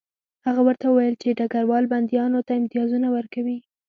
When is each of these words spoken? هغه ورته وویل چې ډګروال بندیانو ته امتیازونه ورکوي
هغه 0.45 0.61
ورته 0.67 0.85
وویل 0.87 1.15
چې 1.21 1.37
ډګروال 1.39 1.85
بندیانو 1.93 2.39
ته 2.47 2.51
امتیازونه 2.59 3.07
ورکوي 3.15 3.57